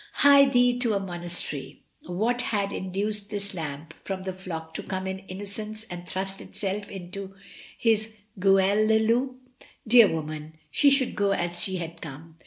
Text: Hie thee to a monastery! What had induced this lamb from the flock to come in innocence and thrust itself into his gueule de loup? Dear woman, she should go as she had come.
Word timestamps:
Hie 0.25 0.45
thee 0.49 0.79
to 0.79 0.95
a 0.95 0.99
monastery! 0.99 1.83
What 2.07 2.41
had 2.41 2.73
induced 2.73 3.29
this 3.29 3.53
lamb 3.53 3.89
from 4.03 4.23
the 4.23 4.33
flock 4.33 4.73
to 4.73 4.81
come 4.81 5.05
in 5.05 5.19
innocence 5.27 5.83
and 5.91 6.07
thrust 6.07 6.41
itself 6.41 6.89
into 6.89 7.35
his 7.77 8.15
gueule 8.39 8.87
de 8.87 8.97
loup? 8.97 9.35
Dear 9.87 10.07
woman, 10.11 10.53
she 10.71 10.89
should 10.89 11.13
go 11.15 11.33
as 11.33 11.61
she 11.61 11.75
had 11.77 12.01
come. 12.01 12.37